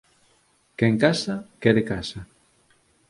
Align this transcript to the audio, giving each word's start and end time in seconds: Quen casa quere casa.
Quen 0.81 0.93
casa 1.03 1.35
quere 1.67 1.83
casa. 1.91 2.19